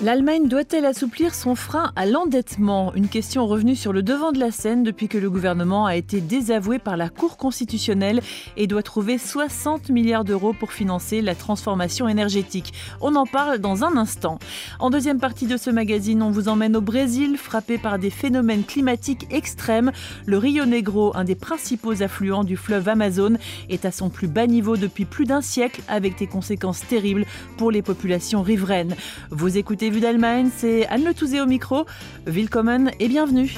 L'Allemagne 0.00 0.46
doit-elle 0.46 0.84
assouplir 0.84 1.34
son 1.34 1.56
frein 1.56 1.90
à 1.96 2.06
l'endettement? 2.06 2.94
Une 2.94 3.08
question 3.08 3.48
revenue 3.48 3.74
sur 3.74 3.92
le 3.92 4.04
devant 4.04 4.30
de 4.30 4.38
la 4.38 4.52
scène 4.52 4.84
depuis 4.84 5.08
que 5.08 5.18
le 5.18 5.28
gouvernement 5.28 5.86
a 5.86 5.96
été 5.96 6.20
désavoué 6.20 6.78
par 6.78 6.96
la 6.96 7.08
Cour 7.08 7.36
constitutionnelle 7.36 8.20
et 8.56 8.68
doit 8.68 8.84
trouver 8.84 9.18
60 9.18 9.88
milliards 9.88 10.22
d'euros 10.22 10.52
pour 10.52 10.72
financer 10.72 11.20
la 11.20 11.34
transformation 11.34 12.08
énergétique. 12.08 12.72
On 13.00 13.16
en 13.16 13.26
parle 13.26 13.58
dans 13.58 13.82
un 13.82 13.96
instant. 13.96 14.38
En 14.78 14.90
deuxième 14.90 15.18
partie 15.18 15.46
de 15.46 15.56
ce 15.56 15.68
magazine, 15.68 16.22
on 16.22 16.30
vous 16.30 16.48
emmène 16.48 16.76
au 16.76 16.80
Brésil, 16.80 17.36
frappé 17.36 17.76
par 17.76 17.98
des 17.98 18.10
phénomènes 18.10 18.62
climatiques 18.62 19.26
extrêmes. 19.32 19.90
Le 20.26 20.38
Rio 20.38 20.64
Negro, 20.64 21.10
un 21.16 21.24
des 21.24 21.34
principaux 21.34 22.04
affluents 22.04 22.44
du 22.44 22.56
fleuve 22.56 22.88
Amazon, 22.88 23.36
est 23.68 23.84
à 23.84 23.90
son 23.90 24.10
plus 24.10 24.28
bas 24.28 24.46
niveau 24.46 24.76
depuis 24.76 25.06
plus 25.06 25.24
d'un 25.24 25.40
siècle 25.40 25.82
avec 25.88 26.16
des 26.18 26.28
conséquences 26.28 26.86
terribles 26.86 27.26
pour 27.56 27.72
les 27.72 27.82
populations 27.82 28.42
riveraines. 28.42 28.94
Vue 29.90 30.00
d'Allemagne, 30.00 30.50
c'est 30.54 30.86
Anne 30.88 31.04
Le 31.04 31.14
Touzé 31.14 31.40
au 31.40 31.46
micro. 31.46 31.86
Willkommen 32.26 32.90
et 33.00 33.08
bienvenue. 33.08 33.54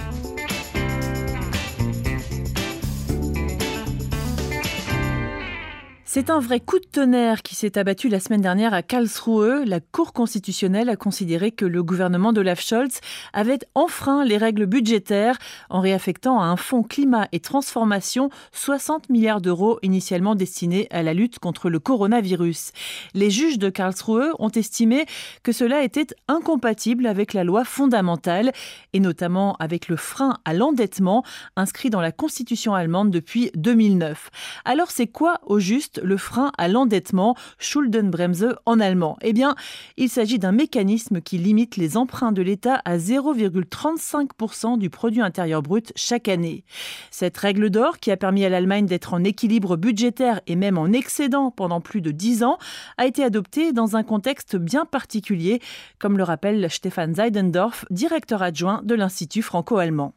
C'est 6.13 6.29
un 6.29 6.41
vrai 6.41 6.59
coup 6.59 6.81
de 6.81 6.87
tonnerre 6.91 7.41
qui 7.41 7.55
s'est 7.55 7.79
abattu 7.79 8.09
la 8.09 8.19
semaine 8.19 8.41
dernière 8.41 8.75
à 8.75 8.83
Karlsruhe. 8.83 9.65
La 9.65 9.79
Cour 9.79 10.13
constitutionnelle 10.13 10.89
a 10.89 10.97
considéré 10.97 11.53
que 11.53 11.65
le 11.65 11.85
gouvernement 11.85 12.33
d'Olaf 12.33 12.61
Scholz 12.61 12.99
avait 13.33 13.61
enfreint 13.77 14.25
les 14.25 14.37
règles 14.37 14.67
budgétaires 14.67 15.39
en 15.69 15.79
réaffectant 15.79 16.41
à 16.41 16.47
un 16.47 16.57
fonds 16.57 16.83
climat 16.83 17.29
et 17.31 17.39
transformation 17.39 18.29
60 18.51 19.09
milliards 19.09 19.41
d'euros 19.41 19.79
initialement 19.83 20.35
destinés 20.35 20.89
à 20.91 21.05
la 21.05 21.15
lutte 21.15 21.39
contre 21.39 21.71
le 21.71 21.79
coronavirus. 21.79 22.73
Les 23.15 23.31
juges 23.31 23.61
de 23.61 23.71
Karlsruhe 23.71 24.33
ont 24.41 24.51
estimé 24.51 25.07
que 25.45 25.53
cela 25.53 25.85
était 25.85 26.09
incompatible 26.27 27.07
avec 27.07 27.35
la 27.35 27.45
loi 27.45 27.65
fondamentale 27.65 28.51
et 28.95 28.99
notamment 28.99 29.55
avec 29.61 29.87
le 29.87 29.95
frein 29.95 30.39
à 30.45 30.55
l'endettement 30.55 31.23
inscrit 31.55 31.89
dans 31.89 32.01
la 32.01 32.11
constitution 32.11 32.75
allemande 32.75 33.13
depuis 33.13 33.53
2009. 33.55 34.31
Alors 34.65 34.91
c'est 34.91 35.07
quoi 35.07 35.39
au 35.47 35.61
juste 35.61 36.00
le 36.03 36.17
frein 36.17 36.53
à 36.59 36.69
l'endettement, 36.69 37.37
Schuldenbremse 37.59 38.47
en 38.67 38.81
allemand. 38.81 39.19
Eh 39.23 39.33
bien, 39.33 39.55
il 39.97 40.09
s'agit 40.09 40.39
d'un 40.39 40.53
mécanisme 40.53 41.21
qui 41.21 41.39
limite 41.39 41.77
les 41.77 41.97
emprunts 41.97 42.33
de 42.33 42.43
l'État 42.43 42.81
à 42.85 42.97
0,35% 42.97 44.79
du 44.79 44.91
produit 44.91 45.21
intérieur 45.21 45.63
brut 45.63 45.93
chaque 45.97 46.29
année. 46.29 46.65
Cette 47.11 47.37
règle 47.37 47.71
d'or, 47.71 47.99
qui 47.99 48.11
a 48.11 48.17
permis 48.17 48.45
à 48.45 48.49
l'Allemagne 48.49 48.87
d'être 48.87 49.15
en 49.15 49.25
équilibre 49.25 49.77
budgétaire 49.77 50.41
et 50.47 50.57
même 50.57 50.79
en 50.79 50.93
excédent 50.93 51.51
pendant 51.51 51.81
plus 51.81 52.01
de 52.01 52.11
dix 52.11 52.43
ans, 52.43 52.59
a 52.99 53.07
été 53.07 53.23
adoptée 53.25 53.73
dans 53.73 53.97
un 53.97 54.03
contexte 54.03 54.57
bien 54.57 54.85
particulier, 54.85 55.61
comme 55.99 56.19
le 56.19 56.25
rappelle 56.25 56.71
Stefan 56.71 57.15
Seidendorf, 57.15 57.85
directeur 57.91 58.43
adjoint 58.43 58.81
de 58.85 58.95
l'Institut 58.95 59.43
franco-allemand. 59.43 60.15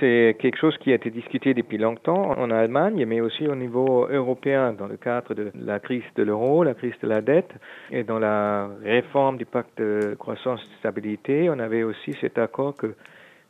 C'est 0.00 0.36
quelque 0.38 0.58
chose 0.58 0.76
qui 0.78 0.90
a 0.90 0.94
été 0.94 1.10
discuté 1.10 1.54
depuis 1.54 1.76
longtemps 1.78 2.30
en 2.38 2.50
Allemagne, 2.50 3.04
mais 3.06 3.20
aussi 3.20 3.46
au 3.46 3.54
niveau 3.54 4.08
européen, 4.08 4.72
dans 4.72 4.86
le 4.86 4.96
cadre 4.96 5.34
de 5.34 5.52
la 5.54 5.80
crise 5.80 6.02
de 6.16 6.22
l'euro, 6.22 6.64
la 6.64 6.74
crise 6.74 6.98
de 7.02 7.08
la 7.08 7.20
dette, 7.20 7.52
et 7.90 8.02
dans 8.02 8.18
la 8.18 8.68
réforme 8.82 9.36
du 9.36 9.44
pacte 9.44 9.78
de 9.78 10.16
croissance 10.18 10.60
et 10.64 10.70
de 10.70 10.78
stabilité, 10.78 11.50
on 11.50 11.58
avait 11.58 11.82
aussi 11.82 12.14
cet 12.20 12.38
accord 12.38 12.74
que 12.74 12.94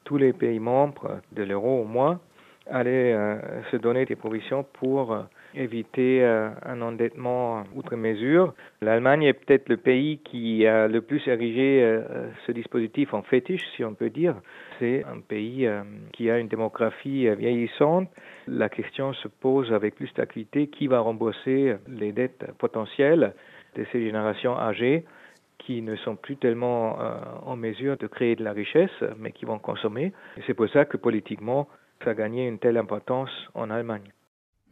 tous 0.05 0.17
les 0.17 0.33
pays 0.33 0.59
membres 0.59 1.21
de 1.31 1.45
l'euro 1.45 1.83
au 1.83 1.85
moins 1.85 2.21
allaient 2.69 3.13
euh, 3.15 3.37
se 3.71 3.77
donner 3.77 4.05
des 4.05 4.17
provisions 4.17 4.65
pour 4.81 5.13
euh, 5.13 5.23
éviter 5.55 6.23
euh, 6.23 6.51
un 6.65 6.81
endettement 6.83 7.65
outre 7.75 7.97
mesure. 7.97 8.55
L'Allemagne 8.81 9.25
est 9.25 9.33
peut-être 9.33 9.69
le 9.69 9.77
pays 9.77 10.19
qui 10.19 10.67
a 10.67 10.89
le 10.89 11.01
plus 11.01 11.27
érigé 11.27 11.83
euh, 11.83 12.29
ce 12.47 12.53
dispositif 12.53 13.13
en 13.15 13.23
fétiche, 13.23 13.63
si 13.77 13.85
on 13.85 13.95
peut 13.95 14.11
dire. 14.11 14.37
C'est 14.79 15.05
un 15.05 15.21
pays 15.21 15.67
euh, 15.67 15.83
qui 16.13 16.31
a 16.31 16.39
une 16.39 16.49
démographie 16.49 17.29
vieillissante. 17.37 18.09
La 18.47 18.69
question 18.69 19.13
se 19.13 19.29
pose 19.29 19.73
avec 19.73 19.95
plus 19.95 20.13
d'acuité 20.15 20.69
qui 20.69 20.87
va 20.87 21.01
rembourser 21.01 21.77
les 21.89 22.13
dettes 22.13 22.45
potentielles 22.59 23.35
de 23.77 23.85
ces 23.93 24.05
générations 24.05 24.59
âgées 24.59 25.05
qui 25.59 25.81
ne 25.81 25.95
sont 25.97 26.17
plus 26.17 26.37
tellement 26.37 26.99
en 27.47 27.55
mesure 27.55 27.97
de 27.97 28.09
créer 28.09 28.35
de 28.35 28.43
la 28.43 28.53
richesse, 28.53 28.91
mais 29.17 29.31
qui 29.31 29.45
vont 29.45 29.61
consommer. 29.61 30.13
C'est 30.45 30.55
pour 30.55 30.69
ça 30.71 30.85
que 30.87 30.97
politiquement, 30.97 31.69
ça 32.03 32.11
a 32.11 32.15
gagné 32.15 32.49
une 32.49 32.59
telle 32.59 32.77
importance 32.77 33.31
en 33.55 33.71
Allemagne. 33.71 34.11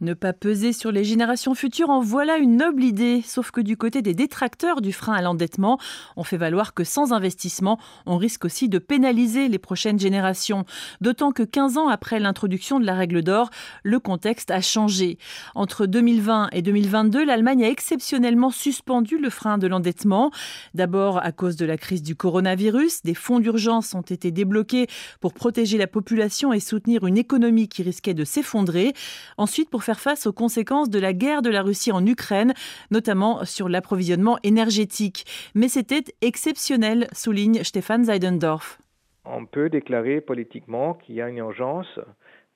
Ne 0.01 0.15
pas 0.15 0.33
peser 0.33 0.73
sur 0.73 0.91
les 0.91 1.03
générations 1.03 1.53
futures, 1.53 1.91
en 1.91 2.01
voilà 2.01 2.37
une 2.37 2.57
noble 2.57 2.83
idée. 2.83 3.21
Sauf 3.23 3.51
que 3.51 3.61
du 3.61 3.77
côté 3.77 4.01
des 4.01 4.15
détracteurs 4.15 4.81
du 4.81 4.93
frein 4.93 5.13
à 5.13 5.21
l'endettement, 5.21 5.77
on 6.17 6.23
fait 6.23 6.37
valoir 6.37 6.73
que 6.73 6.83
sans 6.83 7.13
investissement, 7.13 7.77
on 8.07 8.17
risque 8.17 8.45
aussi 8.45 8.67
de 8.67 8.79
pénaliser 8.79 9.47
les 9.47 9.59
prochaines 9.59 9.99
générations. 9.99 10.65
D'autant 11.01 11.31
que 11.31 11.43
15 11.43 11.77
ans 11.77 11.87
après 11.87 12.19
l'introduction 12.19 12.79
de 12.79 12.85
la 12.85 12.95
règle 12.95 13.21
d'or, 13.21 13.51
le 13.83 13.99
contexte 13.99 14.49
a 14.49 14.59
changé. 14.59 15.19
Entre 15.53 15.85
2020 15.85 16.49
et 16.51 16.63
2022, 16.63 17.23
l'Allemagne 17.23 17.63
a 17.63 17.69
exceptionnellement 17.69 18.49
suspendu 18.49 19.19
le 19.19 19.29
frein 19.29 19.59
de 19.59 19.67
l'endettement. 19.67 20.31
D'abord 20.73 21.23
à 21.23 21.31
cause 21.31 21.57
de 21.57 21.65
la 21.67 21.77
crise 21.77 22.01
du 22.01 22.15
coronavirus, 22.15 23.03
des 23.03 23.13
fonds 23.13 23.39
d'urgence 23.39 23.93
ont 23.93 24.01
été 24.01 24.31
débloqués 24.31 24.87
pour 25.19 25.35
protéger 25.35 25.77
la 25.77 25.85
population 25.85 26.53
et 26.53 26.59
soutenir 26.59 27.05
une 27.05 27.19
économie 27.19 27.67
qui 27.67 27.83
risquait 27.83 28.15
de 28.15 28.23
s'effondrer. 28.23 28.93
Ensuite, 29.37 29.69
pour 29.69 29.83
faire 29.83 29.90
face 29.99 30.27
aux 30.27 30.33
conséquences 30.33 30.89
de 30.89 30.99
la 30.99 31.13
guerre 31.13 31.41
de 31.41 31.49
la 31.49 31.61
Russie 31.61 31.91
en 31.91 32.05
Ukraine, 32.05 32.53
notamment 32.91 33.45
sur 33.45 33.69
l'approvisionnement 33.69 34.37
énergétique. 34.43 35.25
Mais 35.55 35.67
c'était 35.67 36.03
exceptionnel, 36.21 37.07
souligne 37.13 37.63
Stéphane 37.63 38.05
Seidendorf. 38.05 38.79
On 39.25 39.45
peut 39.45 39.69
déclarer 39.69 40.19
politiquement 40.19 40.95
qu'il 40.95 41.15
y 41.15 41.21
a 41.21 41.29
une 41.29 41.37
urgence 41.37 41.99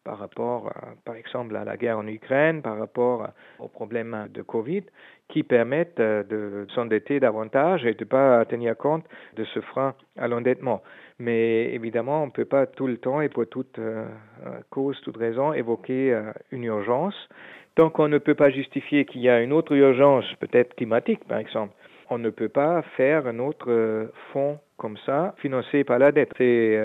par 0.05 0.19
rapport, 0.19 0.71
par 1.03 1.15
exemple, 1.15 1.55
à 1.57 1.65
la 1.65 1.75
guerre 1.75 1.97
en 1.97 2.07
Ukraine, 2.07 2.61
par 2.61 2.77
rapport 2.77 3.27
aux 3.59 3.67
problèmes 3.67 4.29
de 4.31 4.41
Covid, 4.41 4.83
qui 5.29 5.43
permettent 5.43 5.99
euh, 5.99 6.23
de 6.23 6.67
s'endetter 6.73 7.19
davantage 7.19 7.85
et 7.85 7.93
de 7.93 8.03
ne 8.03 8.09
pas 8.09 8.45
tenir 8.45 8.77
compte 8.77 9.05
de 9.35 9.43
ce 9.45 9.59
frein 9.59 9.95
à 10.17 10.27
l'endettement. 10.27 10.83
Mais 11.19 11.73
évidemment, 11.73 12.23
on 12.23 12.27
ne 12.27 12.31
peut 12.31 12.45
pas 12.45 12.65
tout 12.65 12.87
le 12.87 12.97
temps 12.97 13.21
et 13.21 13.29
pour 13.29 13.47
toute 13.47 13.79
euh, 13.79 14.05
cause, 14.69 14.99
toute 15.01 15.17
raison 15.17 15.53
évoquer 15.53 16.13
euh, 16.13 16.31
une 16.51 16.65
urgence. 16.65 17.15
Tant 17.75 17.89
qu'on 17.89 18.07
ne 18.07 18.19
peut 18.19 18.35
pas 18.35 18.51
justifier 18.51 19.05
qu'il 19.05 19.21
y 19.21 19.29
a 19.29 19.41
une 19.41 19.51
autre 19.51 19.73
urgence, 19.73 20.25
peut-être 20.39 20.75
climatique 20.75 21.25
par 21.27 21.39
exemple, 21.39 21.73
on 22.09 22.17
ne 22.17 22.29
peut 22.29 22.49
pas 22.49 22.83
faire 22.95 23.27
un 23.27 23.39
autre 23.39 24.11
fonds 24.31 24.59
comme 24.77 24.95
ça 25.05 25.33
financé 25.39 25.83
par 25.83 25.99
la 25.99 26.13
dette. 26.13 26.31
C'est 26.37 26.79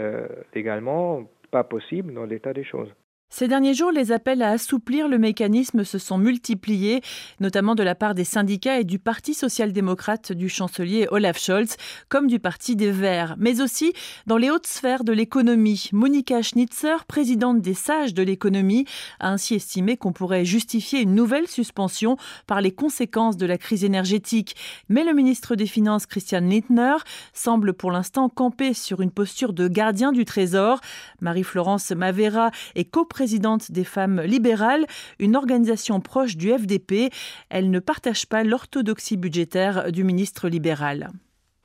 également 0.55 1.29
pas 1.53 1.63
possible 1.63 2.13
dans 2.15 2.25
l'état 2.25 2.53
des 2.53 2.65
choses. 2.65 2.93
Ces 3.33 3.47
derniers 3.47 3.75
jours, 3.75 3.93
les 3.93 4.11
appels 4.11 4.43
à 4.43 4.51
assouplir 4.51 5.07
le 5.07 5.17
mécanisme 5.17 5.85
se 5.85 5.99
sont 5.99 6.19
multipliés, 6.19 7.01
notamment 7.39 7.77
de 7.77 7.85
la 7.85 7.95
part 7.95 8.17
des 8.17 8.25
syndicats 8.25 8.81
et 8.81 8.85
du 8.85 8.99
Parti 8.99 9.35
social-démocrate 9.35 10.33
du 10.33 10.49
chancelier 10.49 11.07
Olaf 11.13 11.39
Scholz, 11.39 11.77
comme 12.09 12.27
du 12.27 12.41
Parti 12.41 12.75
des 12.75 12.91
Verts, 12.91 13.37
mais 13.39 13.61
aussi 13.61 13.93
dans 14.27 14.37
les 14.37 14.51
hautes 14.51 14.67
sphères 14.67 15.05
de 15.05 15.13
l'économie. 15.13 15.91
Monika 15.93 16.43
Schnitzer, 16.43 17.05
présidente 17.07 17.61
des 17.61 17.73
sages 17.73 18.15
de 18.15 18.25
l'économie, 18.25 18.85
a 19.21 19.31
ainsi 19.31 19.55
estimé 19.55 19.97
qu'on 19.97 20.13
pourrait 20.13 20.45
justifier 20.45 21.01
une 21.01 21.15
nouvelle 21.15 21.47
suspension 21.47 22.17
par 22.49 22.61
les 22.61 22.73
conséquences 22.73 23.37
de 23.37 23.47
la 23.47 23.59
crise 23.59 23.85
énergétique. 23.85 24.57
Mais 24.89 25.05
le 25.05 25.15
ministre 25.15 25.55
des 25.55 25.67
Finances, 25.67 26.07
Christian 26.07 26.41
Lindner, 26.41 26.97
semble 27.33 27.75
pour 27.75 27.93
l'instant 27.93 28.29
camper 28.29 28.75
sur 28.75 29.03
une 29.03 29.13
posture 29.13 29.53
de 29.53 29.69
gardien 29.69 30.11
du 30.11 30.25
Trésor. 30.25 30.81
Marie-Florence 31.21 31.93
Mavera 31.93 32.51
est 32.75 32.85
coprésidente 32.85 33.20
présidente 33.21 33.71
des 33.71 33.85
femmes 33.85 34.23
libérales, 34.23 34.87
une 35.19 35.37
organisation 35.37 36.01
proche 36.01 36.39
du 36.39 36.49
FDP. 36.51 37.13
Elle 37.51 37.71
ne 37.71 37.79
partage 37.79 38.25
pas 38.27 38.45
l'orthodoxie 38.45 39.19
budgétaire 39.19 39.93
du 39.93 40.05
ministre 40.05 40.49
libéral. 40.49 41.11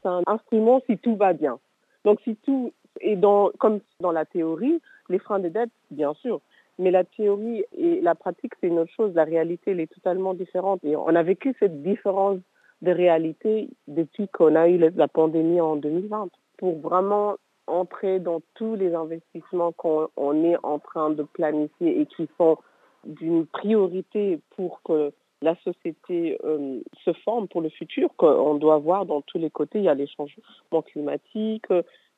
C'est 0.03 0.09
un 0.09 0.21
instrument 0.27 0.81
si 0.85 0.97
tout 0.97 1.15
va 1.15 1.31
bien. 1.31 1.57
Donc 2.03 2.19
si 2.25 2.35
tout 2.45 2.73
est 2.99 3.15
dans, 3.15 3.51
comme 3.57 3.79
dans 4.01 4.11
la 4.11 4.25
théorie, 4.25 4.81
les 5.07 5.17
freins 5.17 5.39
de 5.39 5.47
dette, 5.47 5.69
bien 5.91 6.13
sûr. 6.15 6.41
Mais 6.77 6.91
la 6.91 7.05
théorie 7.05 7.63
et 7.77 8.01
la 8.01 8.15
pratique, 8.15 8.51
c'est 8.59 8.67
une 8.67 8.79
autre 8.79 8.91
chose. 8.91 9.13
La 9.15 9.23
réalité, 9.23 9.71
elle 9.71 9.79
est 9.79 9.93
totalement 9.93 10.33
différente. 10.33 10.81
Et 10.83 10.97
on 10.97 11.15
a 11.15 11.23
vécu 11.23 11.55
cette 11.61 11.81
différence 11.83 12.39
de 12.81 12.91
réalité 12.91 13.69
depuis 13.87 14.27
qu'on 14.27 14.55
a 14.55 14.67
eu 14.67 14.77
la 14.77 15.07
pandémie 15.07 15.61
en 15.61 15.77
2020. 15.77 16.27
Pour 16.57 16.79
vraiment 16.79 17.37
entrer 17.67 18.19
dans 18.19 18.41
tous 18.55 18.75
les 18.75 18.93
investissements 18.93 19.71
qu'on 19.71 20.43
est 20.43 20.57
en 20.63 20.79
train 20.79 21.09
de 21.09 21.23
planifier 21.23 22.01
et 22.01 22.05
qui 22.05 22.27
sont 22.37 22.57
d'une 23.05 23.45
priorité 23.45 24.39
pour 24.55 24.81
que 24.83 25.11
la 25.41 25.55
société 25.63 26.37
euh, 26.43 26.79
se 27.03 27.13
forme 27.23 27.47
pour 27.47 27.61
le 27.61 27.69
futur, 27.69 28.09
qu'on 28.17 28.55
doit 28.55 28.79
voir 28.79 29.05
dans 29.05 29.21
tous 29.21 29.37
les 29.37 29.49
côtés. 29.49 29.79
Il 29.79 29.85
y 29.85 29.89
a 29.89 29.93
les 29.93 30.07
changements 30.07 30.81
climatiques, 30.81 31.67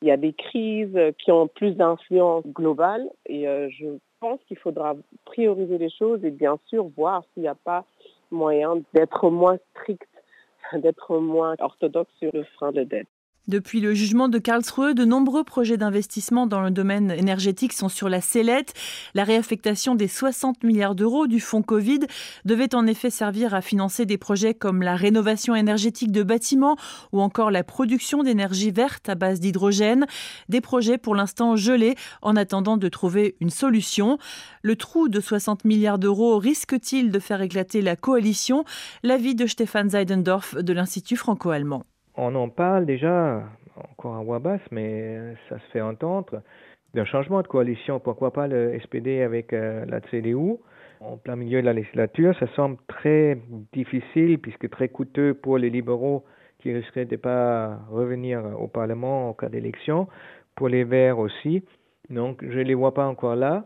il 0.02 0.08
y 0.08 0.10
a 0.10 0.16
des 0.16 0.32
crises 0.32 0.96
qui 1.18 1.30
ont 1.32 1.48
plus 1.48 1.72
d'influence 1.72 2.46
globale 2.46 3.08
et 3.26 3.44
je 3.70 3.98
pense 4.20 4.40
qu'il 4.46 4.58
faudra 4.58 4.94
prioriser 5.24 5.78
les 5.78 5.90
choses 5.90 6.24
et 6.24 6.30
bien 6.30 6.58
sûr 6.66 6.88
voir 6.96 7.24
s'il 7.34 7.42
n'y 7.42 7.48
a 7.48 7.54
pas 7.54 7.84
moyen 8.30 8.80
d'être 8.94 9.30
moins 9.30 9.58
strict, 9.70 10.08
d'être 10.72 11.18
moins 11.18 11.54
orthodoxe 11.58 12.12
sur 12.18 12.30
le 12.32 12.44
frein 12.44 12.72
de 12.72 12.84
dette. 12.84 13.08
Depuis 13.48 13.80
le 13.80 13.94
jugement 13.94 14.28
de 14.28 14.38
Karlsruhe, 14.38 14.94
de 14.94 15.06
nombreux 15.06 15.42
projets 15.42 15.78
d'investissement 15.78 16.46
dans 16.46 16.60
le 16.60 16.70
domaine 16.70 17.10
énergétique 17.10 17.72
sont 17.72 17.88
sur 17.88 18.10
la 18.10 18.20
sellette. 18.20 18.74
La 19.14 19.24
réaffectation 19.24 19.94
des 19.94 20.06
60 20.06 20.64
milliards 20.64 20.94
d'euros 20.94 21.26
du 21.26 21.40
fonds 21.40 21.62
Covid 21.62 22.00
devait 22.44 22.74
en 22.74 22.86
effet 22.86 23.08
servir 23.08 23.54
à 23.54 23.62
financer 23.62 24.04
des 24.04 24.18
projets 24.18 24.52
comme 24.52 24.82
la 24.82 24.96
rénovation 24.96 25.54
énergétique 25.54 26.12
de 26.12 26.22
bâtiments 26.22 26.76
ou 27.12 27.22
encore 27.22 27.50
la 27.50 27.64
production 27.64 28.22
d'énergie 28.22 28.70
verte 28.70 29.08
à 29.08 29.14
base 29.14 29.40
d'hydrogène. 29.40 30.04
Des 30.50 30.60
projets 30.60 30.98
pour 30.98 31.14
l'instant 31.14 31.56
gelés 31.56 31.94
en 32.20 32.36
attendant 32.36 32.76
de 32.76 32.88
trouver 32.90 33.34
une 33.40 33.48
solution. 33.48 34.18
Le 34.60 34.76
trou 34.76 35.08
de 35.08 35.20
60 35.20 35.64
milliards 35.64 35.98
d'euros 35.98 36.36
risque-t-il 36.36 37.10
de 37.10 37.18
faire 37.18 37.40
éclater 37.40 37.80
la 37.80 37.96
coalition? 37.96 38.66
L'avis 39.02 39.34
de 39.34 39.46
Stefan 39.46 39.88
Seidendorf 39.88 40.62
de 40.62 40.72
l'Institut 40.74 41.16
franco-allemand 41.16 41.84
on 42.18 42.34
en 42.34 42.48
parle 42.48 42.84
déjà, 42.84 43.44
encore 43.76 44.16
à 44.16 44.22
voix 44.22 44.40
basse, 44.40 44.60
mais 44.70 45.34
ça 45.48 45.58
se 45.58 45.64
fait 45.72 45.80
entendre, 45.80 46.42
d'un 46.94 47.04
changement 47.04 47.42
de 47.42 47.46
coalition. 47.46 48.00
Pourquoi 48.00 48.32
pas 48.32 48.48
le 48.48 48.78
SPD 48.80 49.22
avec 49.22 49.52
euh, 49.52 49.84
la 49.86 50.00
CDU 50.10 50.56
en 51.00 51.16
plein 51.16 51.36
milieu 51.36 51.60
de 51.60 51.66
la 51.66 51.72
législature 51.72 52.36
Ça 52.40 52.48
semble 52.56 52.76
très 52.88 53.38
difficile 53.72 54.38
puisque 54.38 54.68
très 54.68 54.88
coûteux 54.88 55.34
pour 55.34 55.58
les 55.58 55.70
libéraux 55.70 56.24
qui 56.58 56.72
risqueraient 56.72 57.04
de 57.04 57.12
ne 57.12 57.20
pas 57.20 57.78
revenir 57.88 58.42
au 58.58 58.66
Parlement 58.66 59.28
en 59.28 59.32
cas 59.32 59.48
d'élection, 59.48 60.08
pour 60.56 60.68
les 60.68 60.82
Verts 60.82 61.20
aussi. 61.20 61.62
Donc 62.10 62.42
je 62.42 62.58
ne 62.58 62.64
les 62.64 62.74
vois 62.74 62.94
pas 62.94 63.06
encore 63.06 63.36
là 63.36 63.64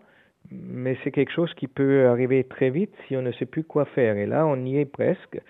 mais 0.51 0.97
c'est 1.03 1.11
quelque 1.11 1.33
chose 1.33 1.53
qui 1.55 1.67
peut 1.67 2.07
arriver 2.07 2.45
très 2.45 2.71
vite 2.71 2.93
si 3.07 3.17
on 3.17 3.23
ne 3.23 3.33
sait 3.33 3.47
plus 3.47 3.65
quoi 3.65 3.85
faire. 3.85 4.17
Et 4.17 4.27
là, 4.27 4.47
on 4.47 4.65
y 4.65 4.79
est 4.79 4.85
presque. 4.85 5.41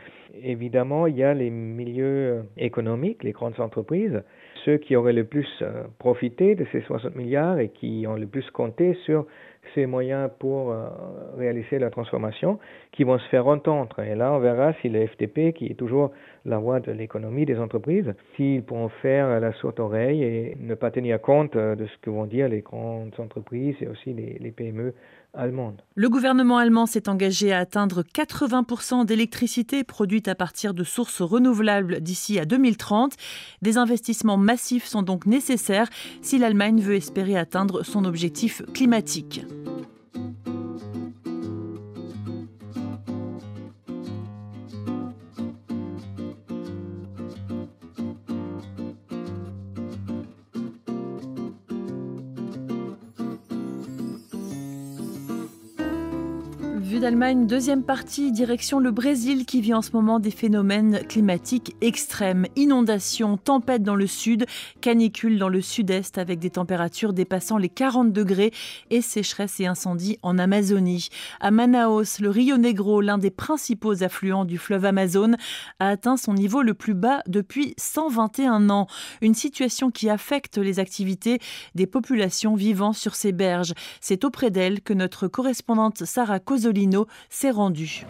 Évidemment, 0.43 1.06
il 1.06 1.17
y 1.17 1.23
a 1.23 1.35
les 1.35 1.50
milieux 1.50 2.44
économiques, 2.56 3.23
les 3.23 3.33
grandes 3.33 3.61
entreprises, 3.61 4.23
ceux 4.65 4.79
qui 4.79 4.97
auraient 4.97 5.12
le 5.12 5.25
plus 5.25 5.49
euh, 5.61 5.85
profité 5.99 6.55
de 6.55 6.67
ces 6.73 6.81
60 6.83 7.17
milliards 7.17 7.59
et 7.59 7.69
qui 7.69 8.06
ont 8.09 8.15
le 8.15 8.27
plus 8.27 8.49
compté 8.50 8.94
sur 9.05 9.27
ces 9.75 9.87
moyens 9.87 10.31
pour 10.38 10.70
euh, 10.70 10.88
réaliser 11.37 11.79
la 11.79 11.91
transformation, 11.91 12.59
qui 12.93 13.05
vont 13.05 13.19
se 13.19 13.29
faire 13.29 13.47
entendre. 13.47 13.99
Et 14.00 14.14
là, 14.14 14.32
on 14.32 14.38
verra 14.38 14.73
si 14.81 14.88
le 14.88 15.06
FTP, 15.06 15.53
qui 15.55 15.67
est 15.67 15.79
toujours 15.79 16.12
la 16.44 16.59
voie 16.59 16.81
de 16.81 16.93
l'économie 16.93 17.47
des 17.47 17.59
entreprises, 17.59 18.12
s'ils 18.37 18.62
pourront 18.62 18.88
faire 18.88 19.41
la 19.41 19.53
sourde 19.55 19.81
oreille 19.81 20.23
et 20.23 20.56
ne 20.61 20.75
pas 20.75 20.91
tenir 20.91 21.20
compte 21.20 21.56
euh, 21.56 21.75
de 21.75 21.87
ce 21.87 21.97
que 22.03 22.11
vont 22.11 22.26
dire 22.26 22.49
les 22.49 22.61
grandes 22.61 23.14
entreprises 23.19 23.76
et 23.81 23.88
aussi 23.88 24.12
les, 24.12 24.38
les 24.41 24.50
PME 24.50 24.94
Le 25.34 26.08
gouvernement 26.08 26.58
allemand 26.58 26.84
s'est 26.84 27.08
engagé 27.08 27.52
à 27.52 27.58
atteindre 27.58 28.02
80% 28.02 29.06
d'électricité 29.06 29.82
produite 29.82 30.29
à 30.29 30.34
partir 30.34 30.75
de 30.75 30.84
sources 30.84 31.23
renouvelables 31.23 32.00
d'ici 32.00 32.38
à 32.38 32.44
2030. 32.44 33.14
Des 33.62 33.79
investissements 33.79 34.37
massifs 34.37 34.84
sont 34.84 35.02
donc 35.02 35.25
nécessaires 35.25 35.88
si 36.20 36.38
l'Allemagne 36.38 36.81
veut 36.81 36.96
espérer 36.96 37.37
atteindre 37.37 37.82
son 37.82 38.05
objectif 38.05 38.62
climatique. 38.75 39.46
d'Allemagne, 57.00 57.47
deuxième 57.47 57.85
partie, 57.85 58.33
direction 58.33 58.79
le 58.79 58.91
Brésil 58.91 59.47
qui 59.47 59.61
vit 59.61 59.73
en 59.73 59.83
ce 59.83 59.93
moment 59.93 60.19
des 60.19 60.31
phénomènes 60.31 61.00
climatiques 61.06 61.75
extrêmes. 61.81 62.47
Inondations, 62.56 63.37
tempêtes 63.37 63.83
dans 63.83 63.94
le 63.94 64.06
sud, 64.06 64.47
canicules 64.81 65.39
dans 65.39 65.49
le 65.49 65.61
sud-est 65.61 66.19
avec 66.19 66.39
des 66.39 66.50
températures 66.50 67.12
dépassant 67.12 67.56
les 67.56 67.69
40 67.69 68.12
degrés 68.12 68.53
et 68.91 69.00
sécheresse 69.00 69.61
et 69.61 69.67
incendies 69.67 70.19
en 70.23 70.39
Amazonie. 70.39 71.09
À 71.41 71.50
Manaus, 71.50 72.19
le 72.21 72.31
Rio 72.31 72.56
Negro, 72.56 73.00
l'un 73.00 73.19
des 73.19 73.31
principaux 73.31 74.03
affluents 74.03 74.44
du 74.44 74.59
fleuve 74.59 74.85
Amazon, 74.85 75.33
a 75.79 75.89
atteint 75.89 76.17
son 76.17 76.35
niveau 76.35 76.62
le 76.62 76.75
plus 76.75 76.94
bas 76.94 77.23
depuis 77.27 77.75
121 77.79 78.71
ans. 78.71 78.87
Une 79.21 79.35
situation 79.35 79.91
qui 79.91 80.11
affecte 80.11 80.59
les 80.59 80.79
activités 80.79 81.39
des 81.75 81.87
populations 81.87 82.55
vivant 82.55 82.93
sur 82.93 83.15
ces 83.15 83.33
berges. 83.33 83.75
C'est 84.00 84.25
auprès 84.25 84.50
d'elle 84.50 84.81
que 84.81 84.93
notre 84.93 85.29
correspondante 85.29 86.05
Sarah 86.05 86.41
S'est 87.31 87.50
rendu. 87.50 88.05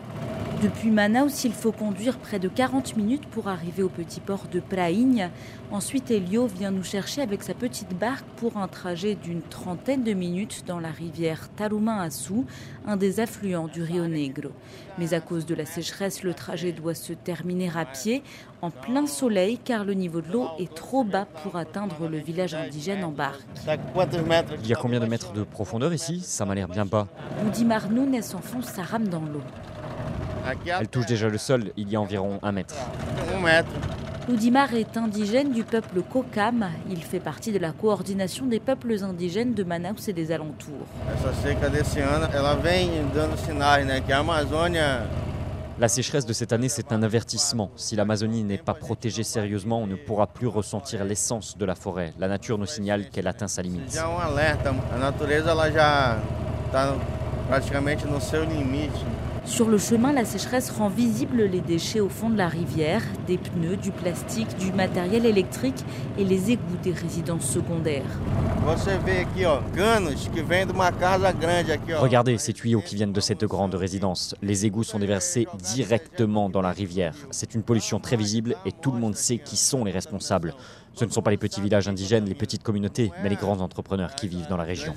Depuis 0.62 0.92
Manaus, 0.92 1.42
il 1.42 1.52
faut 1.52 1.72
conduire 1.72 2.18
près 2.18 2.38
de 2.38 2.46
40 2.46 2.96
minutes 2.96 3.26
pour 3.26 3.48
arriver 3.48 3.82
au 3.82 3.88
petit 3.88 4.20
port 4.20 4.44
de 4.48 4.60
Prainha. 4.60 5.30
Ensuite, 5.72 6.12
Elio 6.12 6.46
vient 6.46 6.70
nous 6.70 6.84
chercher 6.84 7.20
avec 7.20 7.42
sa 7.42 7.52
petite 7.52 7.98
barque 7.98 8.24
pour 8.36 8.56
un 8.56 8.68
trajet 8.68 9.16
d'une 9.16 9.42
trentaine 9.42 10.04
de 10.04 10.12
minutes 10.12 10.62
dans 10.64 10.78
la 10.78 10.90
rivière 10.90 11.48
Taruma-Açu, 11.56 12.44
un 12.86 12.96
des 12.96 13.18
affluents 13.18 13.66
du 13.66 13.82
Rio 13.82 14.06
Negro. 14.06 14.50
Mais 14.98 15.14
à 15.14 15.20
cause 15.20 15.46
de 15.46 15.56
la 15.56 15.66
sécheresse, 15.66 16.22
le 16.22 16.32
trajet 16.32 16.70
doit 16.70 16.94
se 16.94 17.12
terminer 17.12 17.70
à 17.74 17.84
pied, 17.84 18.22
en 18.60 18.70
plein 18.70 19.08
soleil, 19.08 19.58
car 19.58 19.84
le 19.84 19.94
niveau 19.94 20.20
de 20.20 20.30
l'eau 20.30 20.46
est 20.60 20.72
trop 20.72 21.02
bas 21.02 21.26
pour 21.42 21.56
atteindre 21.56 22.06
le 22.06 22.18
village 22.18 22.54
indigène 22.54 23.02
en 23.02 23.10
barque. 23.10 23.42
Il 23.66 24.68
y 24.68 24.72
a 24.72 24.76
combien 24.76 25.00
de 25.00 25.06
mètres 25.06 25.32
de 25.32 25.42
profondeur 25.42 25.92
ici? 25.92 26.20
Ça 26.20 26.44
m'a 26.46 26.54
l'air 26.54 26.68
bien 26.68 26.84
bas. 26.84 27.08
Moudi 27.42 27.64
Marnoun 27.64 28.22
s'enfonce 28.22 28.66
sa 28.66 28.82
rame 28.82 29.08
dans 29.08 29.22
l'eau. 29.22 29.42
Elle 30.66 30.88
touche 30.88 31.06
déjà 31.06 31.28
le 31.28 31.38
sol, 31.38 31.72
il 31.76 31.88
y 31.88 31.96
a 31.96 32.00
environ 32.00 32.38
un 32.42 32.52
mètre. 32.52 32.74
Loudimar 34.28 34.72
est 34.74 34.96
indigène 34.96 35.52
du 35.52 35.64
peuple 35.64 36.00
Kokam. 36.02 36.68
Il 36.88 37.02
fait 37.02 37.18
partie 37.18 37.50
de 37.50 37.58
la 37.58 37.72
coordination 37.72 38.46
des 38.46 38.60
peuples 38.60 39.02
indigènes 39.02 39.52
de 39.52 39.64
Manaus 39.64 40.06
et 40.06 40.12
des 40.12 40.30
alentours. 40.30 40.86
La 45.80 45.88
sécheresse 45.88 46.26
de 46.26 46.32
cette 46.32 46.52
année, 46.52 46.68
c'est 46.68 46.92
un 46.92 47.02
avertissement. 47.02 47.72
Si 47.74 47.96
l'Amazonie 47.96 48.44
n'est 48.44 48.58
pas 48.58 48.74
protégée 48.74 49.24
sérieusement, 49.24 49.80
on 49.80 49.88
ne 49.88 49.96
pourra 49.96 50.28
plus 50.28 50.46
ressentir 50.46 51.04
l'essence 51.04 51.58
de 51.58 51.64
la 51.64 51.74
forêt. 51.74 52.12
La 52.18 52.28
nature 52.28 52.58
nous 52.58 52.66
signale 52.66 53.08
qu'elle 53.10 53.26
atteint 53.26 53.48
sa 53.48 53.62
limite. 53.62 53.98
Sur 59.44 59.69
le 59.69 59.77
chemin, 59.77 60.13
la 60.13 60.25
sécheresse 60.25 60.70
rend 60.70 60.89
visibles 60.89 61.43
les 61.43 61.61
déchets 61.61 61.99
au 61.99 62.08
fond 62.08 62.31
de 62.31 62.37
la 62.37 62.49
rivière, 62.49 63.03
des 63.27 63.39
pneus, 63.39 63.77
du 63.77 63.91
plastique, 63.91 64.56
du 64.56 64.72
matériel 64.72 65.27
électrique 65.27 65.84
et 66.17 66.25
les 66.25 66.53
égouts 66.53 66.77
des 66.82 66.93
résidences 66.93 67.51
secondaires. 67.51 68.05
Regardez 71.99 72.39
ces 72.39 72.53
tuyaux 72.53 72.81
qui 72.81 72.94
viennent 72.94 73.13
de 73.13 73.20
cette 73.20 73.44
grande 73.44 73.75
résidence. 73.75 74.37
Les 74.43 74.65
égouts 74.65 74.84
sont 74.84 75.01
déversés 75.01 75.49
directement 75.58 76.49
dans 76.49 76.63
la 76.63 76.70
rivière. 76.70 77.17
C'est 77.32 77.56
une 77.56 77.65
pollution 77.65 77.99
très 77.99 78.17
visible 78.17 78.55
et 78.65 78.70
tout 78.70 78.93
le 78.93 79.01
monde 79.01 79.17
sait 79.17 79.39
qui 79.39 79.56
sont 79.56 79.84
les 79.84 79.93
responsables. 79.93 80.55
Ce 80.94 81.05
ne 81.05 81.11
sont 81.11 81.22
pas 81.22 81.31
les 81.31 81.37
petits 81.37 81.61
villages 81.61 81.89
indigènes, 81.89 82.27
les 82.27 82.34
petites 82.34 82.63
communautés, 82.63 83.11
mais 83.22 83.29
les 83.29 83.37
grands 83.37 83.61
entrepreneurs 83.61 84.15
qui 84.15 84.29
vivent 84.29 84.49
dans 84.49 84.56
la 84.56 84.65
région. 84.65 84.94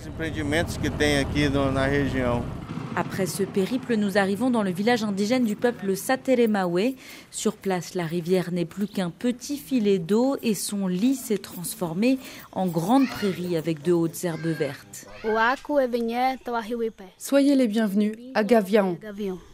Après 2.98 3.26
ce 3.26 3.44
périple, 3.44 3.98
nous 3.98 4.18
arrivons 4.18 4.50
dans 4.50 4.64
le 4.64 4.72
village 4.72 5.04
indigène 5.04 5.44
du 5.44 5.58
peuple 5.58 5.98
Sateremawe. 5.98 6.96
Sur 7.30 7.58
place, 7.58 7.94
la 7.94 8.06
rivière 8.06 8.54
n'est 8.54 8.64
plus 8.64 8.88
qu'un 8.88 9.10
petit 9.10 9.58
filet 9.58 10.00
d'eau 10.00 10.38
et 10.42 10.54
son 10.54 10.88
lit 10.88 11.16
s'est 11.16 11.38
transformé 11.38 12.20
en 12.54 12.68
grande 12.68 13.10
prairie 13.10 13.58
avec 13.58 13.82
de 13.82 13.92
hautes 13.92 14.24
herbes 14.24 14.48
vertes. 14.48 15.08
Soyez 17.18 17.56
les 17.56 17.68
bienvenus 17.68 18.14
à 18.34 18.46
Gavian. 18.46 18.98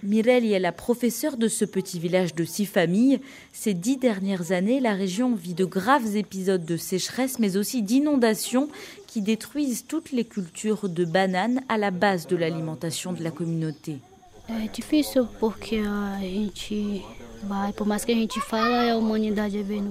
Mirelle 0.04 0.46
est 0.46 0.60
la 0.60 0.72
professeure 0.72 1.38
de 1.38 1.48
ce 1.48 1.66
petit 1.66 1.98
village 1.98 2.36
de 2.36 2.44
six 2.44 2.68
familles. 2.68 3.22
Ces 3.54 3.74
dix 3.74 3.98
dernières 3.98 4.52
années, 4.52 4.80
la 4.80 4.94
région 4.94 5.34
vit 5.34 5.56
de 5.56 5.66
graves 5.66 6.16
épisodes 6.16 6.31
de 6.34 6.78
sécheresse, 6.78 7.40
mais 7.40 7.58
aussi 7.58 7.82
d'inondations 7.82 8.70
qui 9.08 9.22
détruisent 9.22 9.86
toutes 9.88 10.12
les 10.12 10.26
cultures 10.26 10.88
de 10.88 11.06
bananes 11.06 11.62
à 11.70 11.78
la 11.78 11.92
base 11.92 12.28
de 12.28 12.36
l'alimentation 12.36 13.14
de 13.14 13.24
la 13.24 13.32
communauté. 13.32 13.98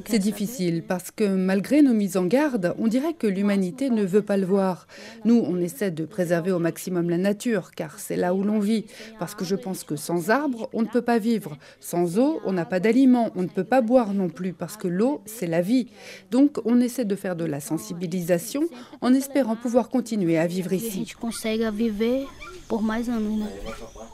C'est 0.07 0.19
difficile 0.19 0.83
parce 0.87 1.11
que 1.11 1.25
malgré 1.25 1.83
nos 1.83 1.95
mises 1.95 2.17
en 2.17 2.25
garde, 2.25 2.75
on 2.79 2.87
dirait 2.87 3.15
que 3.15 3.27
l'humanité 3.27 3.91
ne 3.91 4.05
veut 4.05 4.23
pas 4.23 4.37
le 4.37 4.47
voir. 4.47 4.87
Nous, 5.25 5.43
on 5.47 5.59
essaie 5.59 5.91
de 5.91 6.05
préserver 6.05 6.53
au 6.53 6.59
maximum 6.59 7.11
la 7.11 7.19
nature 7.19 7.73
car 7.73 7.99
c'est 7.99 8.17
là 8.17 8.35
où 8.35 8.43
l'on 8.43 8.59
vit. 8.59 8.85
Parce 9.19 9.35
que 9.35 9.45
je 9.45 9.57
pense 9.57 9.85
que 9.85 9.97
sans 9.97 10.31
arbres, 10.31 10.69
on 10.73 10.83
ne 10.83 10.87
peut 10.87 11.03
pas 11.03 11.19
vivre. 11.19 11.57
Sans 11.81 12.19
eau, 12.19 12.41
on 12.45 12.53
n'a 12.53 12.65
pas 12.65 12.81
d'aliments. 12.81 13.31
On 13.37 13.43
ne 13.43 13.49
peut 13.49 13.65
pas 13.65 13.81
boire 13.81 14.15
non 14.15 14.29
plus 14.29 14.53
parce 14.53 14.77
que 14.77 14.89
l'eau, 14.89 15.21
c'est 15.25 15.47
la 15.47 15.63
vie. 15.63 15.89
Donc, 16.31 16.59
on 16.65 16.81
essaie 16.81 17.05
de 17.05 17.17
faire 17.17 17.37
de 17.37 17.45
la 17.45 17.61
sensibilisation 17.61 18.63
en 19.01 19.13
espérant 19.15 19.57
pouvoir 19.57 19.89
continuer 19.89 20.39
à 20.39 20.47
vivre 20.47 20.73
ici. 20.73 21.13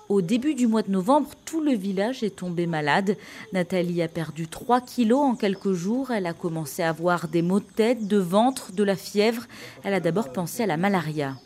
Au 0.08 0.22
début 0.22 0.54
du 0.54 0.66
mois 0.66 0.82
de 0.82 0.90
novembre, 0.90 1.30
tout 1.44 1.60
le 1.60 1.72
village 1.72 2.22
est 2.22 2.36
tombé 2.36 2.66
malade. 2.66 3.16
Nathalie 3.52 4.02
a 4.02 4.08
perdu 4.08 4.48
3 4.48 4.80
kilos 4.80 5.20
en 5.20 5.34
quelques 5.34 5.72
jours. 5.72 6.10
Elle 6.10 6.26
a 6.26 6.32
commencé 6.32 6.82
à 6.82 6.90
avoir 6.90 7.28
des 7.28 7.42
maux 7.42 7.60
de 7.60 7.64
tête, 7.64 8.06
de 8.06 8.18
ventre, 8.18 8.72
de 8.72 8.82
la 8.82 8.96
fièvre. 8.96 9.46
Elle 9.84 9.94
a 9.94 10.00
d'abord 10.00 10.32
pensé 10.32 10.62
à 10.62 10.66
la 10.66 10.76
malaria. 10.76 11.36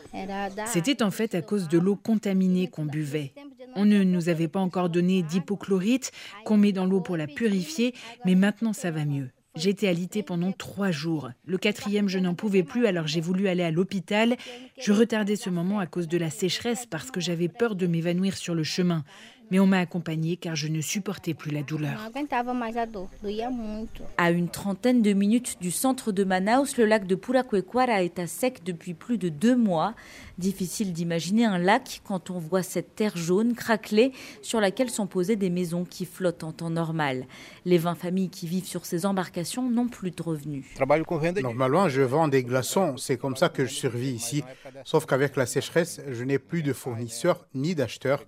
C'était 0.65 1.03
en 1.03 1.11
fait 1.11 1.35
à 1.35 1.41
cause 1.41 1.67
de 1.67 1.77
l'eau 1.77 1.95
contaminée 1.95 2.67
qu'on 2.67 2.85
buvait. 2.85 3.33
On 3.75 3.85
ne 3.85 4.03
nous 4.03 4.29
avait 4.29 4.47
pas 4.47 4.59
encore 4.59 4.89
donné 4.89 5.23
d'hypochlorite 5.23 6.11
qu'on 6.45 6.57
met 6.57 6.73
dans 6.73 6.85
l'eau 6.85 6.99
pour 6.99 7.17
la 7.17 7.27
purifier, 7.27 7.93
mais 8.25 8.35
maintenant 8.35 8.73
ça 8.73 8.91
va 8.91 9.05
mieux. 9.05 9.29
J'étais 9.55 9.89
alitée 9.89 10.23
pendant 10.23 10.53
trois 10.53 10.91
jours. 10.91 11.29
Le 11.45 11.57
quatrième, 11.57 12.07
je 12.07 12.19
n'en 12.19 12.35
pouvais 12.35 12.63
plus, 12.63 12.85
alors 12.87 13.07
j'ai 13.07 13.19
voulu 13.19 13.49
aller 13.49 13.63
à 13.63 13.71
l'hôpital. 13.71 14.37
Je 14.79 14.93
retardais 14.93 15.35
ce 15.35 15.49
moment 15.49 15.79
à 15.79 15.87
cause 15.87 16.07
de 16.07 16.17
la 16.17 16.29
sécheresse 16.29 16.85
parce 16.85 17.11
que 17.11 17.19
j'avais 17.19 17.49
peur 17.49 17.75
de 17.75 17.85
m'évanouir 17.85 18.37
sur 18.37 18.55
le 18.55 18.63
chemin. 18.63 19.03
Mais 19.51 19.59
on 19.59 19.67
m'a 19.67 19.79
accompagnée 19.79 20.37
car 20.37 20.55
je 20.55 20.67
ne 20.67 20.81
supportais 20.81 21.33
plus 21.33 21.51
la 21.51 21.61
douleur. 21.61 22.09
À 24.17 24.31
une 24.31 24.49
trentaine 24.49 25.01
de 25.01 25.13
minutes 25.13 25.57
du 25.61 25.71
centre 25.71 26.11
de 26.11 26.23
Manaus, 26.23 26.77
le 26.77 26.85
lac 26.85 27.05
de 27.05 27.15
Puraquequara 27.15 28.03
est 28.03 28.17
à 28.17 28.27
sec 28.27 28.63
depuis 28.63 28.93
plus 28.93 29.17
de 29.17 29.29
deux 29.29 29.55
mois. 29.55 29.93
Difficile 30.37 30.93
d'imaginer 30.93 31.45
un 31.45 31.57
lac 31.57 32.01
quand 32.03 32.29
on 32.29 32.39
voit 32.39 32.63
cette 32.63 32.95
terre 32.95 33.17
jaune 33.17 33.53
craquelée 33.53 34.13
sur 34.41 34.61
laquelle 34.61 34.89
sont 34.89 35.05
posées 35.05 35.35
des 35.35 35.49
maisons 35.49 35.85
qui 35.85 36.05
flottent 36.05 36.43
en 36.43 36.51
temps 36.51 36.69
normal. 36.69 37.25
Les 37.65 37.77
20 37.77 37.95
familles 37.95 38.29
qui 38.29 38.47
vivent 38.47 38.65
sur 38.65 38.85
ces 38.85 39.05
embarcations 39.05 39.69
n'ont 39.69 39.87
plus 39.87 40.11
de 40.11 40.23
revenus. 40.23 40.65
Normalement, 41.41 41.89
je 41.89 42.01
vends 42.01 42.27
des 42.27 42.43
glaçons. 42.43 42.97
C'est 42.97 43.17
comme 43.17 43.35
ça 43.35 43.49
que 43.49 43.65
je 43.65 43.73
survis 43.73 44.11
ici. 44.11 44.43
Sauf 44.85 45.05
qu'avec 45.05 45.35
la 45.35 45.45
sécheresse, 45.45 46.01
je 46.09 46.23
n'ai 46.23 46.39
plus 46.39 46.63
de 46.63 46.73
fournisseurs 46.73 47.45
ni 47.53 47.75
d'acheteurs 47.75 48.23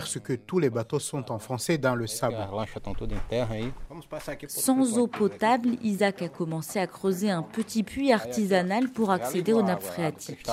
parce 0.00 0.20
que 0.20 0.34
tous 0.34 0.58
les 0.58 0.68
bateaux 0.68 0.98
sont 0.98 1.32
enfoncés 1.32 1.78
dans 1.78 1.94
le 1.94 2.06
sable. 2.06 2.36
Sans 4.46 4.98
eau 4.98 5.06
potable, 5.06 5.70
Isaac 5.82 6.20
a 6.20 6.28
commencé 6.28 6.78
à 6.78 6.86
creuser 6.86 7.30
un 7.30 7.42
petit 7.42 7.82
puits 7.82 8.12
artisanal 8.12 8.90
pour 8.90 9.10
accéder 9.10 9.54
aux 9.54 9.62
nappes 9.62 9.82
phréatiques. 9.82 10.46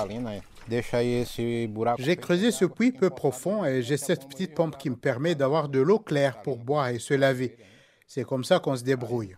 J'ai 1.98 2.16
creusé 2.16 2.52
ce 2.52 2.64
puits 2.64 2.92
peu 2.92 3.10
profond 3.10 3.66
et 3.66 3.82
j'ai 3.82 3.98
cette 3.98 4.26
petite 4.30 4.54
pompe 4.54 4.78
qui 4.78 4.88
me 4.88 4.96
permet 4.96 5.34
d'avoir 5.34 5.68
de 5.68 5.80
l'eau 5.80 5.98
claire 5.98 6.40
pour 6.40 6.56
boire 6.56 6.88
et 6.88 6.98
se 6.98 7.12
laver. 7.12 7.58
C'est 8.06 8.24
comme 8.24 8.44
ça 8.44 8.60
qu'on 8.60 8.76
se 8.76 8.82
débrouille. 8.82 9.36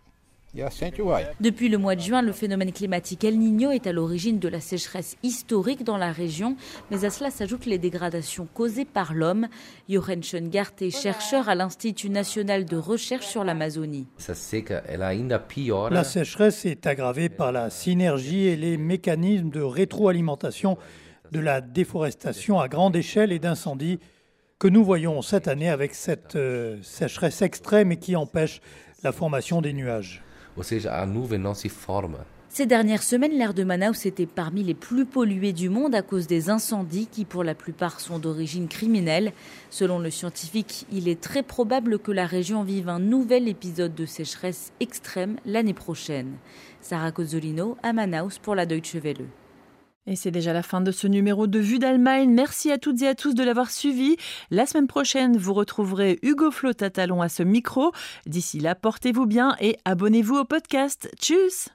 Depuis 1.41 1.69
le 1.69 1.79
mois 1.79 1.97
de 1.97 2.01
juin, 2.01 2.23
le 2.23 2.33
phénomène 2.33 2.73
climatique 2.73 3.25
El 3.25 3.39
Niño 3.39 3.71
est 3.71 3.87
à 3.87 3.93
l'origine 3.93 4.39
de 4.39 4.49
la 4.49 4.61
sécheresse 4.61 5.17
historique 5.23 5.85
dans 5.85 5.97
la 5.99 6.13
région, 6.13 6.57
mais 6.91 7.05
à 7.05 7.11
cela 7.11 7.31
s'ajoutent 7.31 7.67
les 7.67 7.79
dégradations 7.79 8.49
causées 8.55 8.85
par 8.85 9.13
l'homme. 9.13 9.49
Jochen 9.89 10.23
Schengart 10.23 10.73
est 10.81 10.91
chercheur 10.91 11.49
à 11.49 11.55
l'Institut 11.55 12.09
national 12.09 12.65
de 12.65 12.77
recherche 12.77 13.27
sur 13.27 13.45
l'Amazonie. 13.45 14.07
La 15.91 16.05
sécheresse 16.05 16.65
est 16.65 16.87
aggravée 16.87 17.29
par 17.29 17.53
la 17.53 17.71
synergie 17.71 18.47
et 18.47 18.57
les 18.57 18.77
mécanismes 18.79 19.51
de 19.51 19.61
rétroalimentation 19.61 20.79
de 21.33 21.41
la 21.41 21.61
déforestation 21.61 22.61
à 22.61 22.69
grande 22.69 22.97
échelle 22.97 23.33
et 23.33 23.39
d'incendies 23.39 23.99
que 24.59 24.69
nous 24.69 24.85
voyons 24.85 25.21
cette 25.21 25.49
année 25.49 25.69
avec 25.69 25.95
cette 25.95 26.37
euh, 26.37 26.79
sécheresse 26.83 27.43
extrême 27.43 27.93
et 27.93 27.99
qui 27.99 28.17
empêche 28.17 28.61
la 29.03 29.13
formation 29.13 29.61
des 29.61 29.75
nuages. 29.75 30.23
Ces 32.49 32.65
dernières 32.65 33.03
semaines, 33.03 33.37
l'air 33.37 33.53
de 33.53 33.65
Manaus 33.65 34.07
était 34.07 34.25
parmi 34.25 34.63
les 34.63 34.73
plus 34.73 35.05
pollués 35.05 35.53
du 35.53 35.69
monde 35.69 35.95
à 35.95 36.01
cause 36.01 36.27
des 36.27 36.49
incendies 36.49 37.07
qui, 37.07 37.27
pour 37.27 37.45
la 37.45 37.55
plupart, 37.55 38.01
sont 38.01 38.19
d'origine 38.19 38.67
criminelle. 38.67 39.33
Selon 39.69 39.99
le 39.99 40.11
scientifique, 40.11 40.87
il 40.91 41.09
est 41.09 41.21
très 41.21 41.43
probable 41.43 41.99
que 41.99 42.13
la 42.13 42.25
région 42.25 42.63
vive 42.63 42.89
un 42.89 42.99
nouvel 42.99 43.49
épisode 43.49 43.95
de 43.95 44.07
sécheresse 44.07 44.73
extrême 44.81 45.37
l'année 45.45 45.75
prochaine. 45.75 46.37
Sarah 46.81 47.13
Cozzolino 47.13 47.77
à 47.83 47.93
Manaus 47.93 48.39
pour 48.41 48.55
la 48.55 48.65
Deutsche 48.65 48.95
Welle. 48.95 49.27
Et 50.07 50.15
c'est 50.15 50.31
déjà 50.31 50.53
la 50.53 50.63
fin 50.63 50.81
de 50.81 50.93
ce 50.93 51.07
numéro 51.07 51.47
de 51.47 51.59
Vue 51.59 51.79
d'Allemagne. 51.79 52.31
Merci 52.31 52.71
à 52.71 52.79
toutes 52.79 53.03
et 53.03 53.09
à 53.09 53.15
tous 53.15 53.35
de 53.35 53.43
l'avoir 53.43 53.71
suivi. 53.71 54.17
La 54.51 54.67
semaine 54.67 54.87
prochaine, 54.87 55.37
vous 55.37 55.53
retrouverez 55.53 56.19
Hugo 56.23 56.51
Flotatalon 56.51 57.23
à 57.23 57.29
ce 57.29 57.43
micro. 57.43 57.93
D'ici 58.25 58.61
là, 58.61 58.75
portez-vous 58.75 59.27
bien 59.27 59.57
et 59.61 59.77
abonnez-vous 59.85 60.37
au 60.37 60.45
podcast. 60.45 61.11
Tchuss 61.21 61.71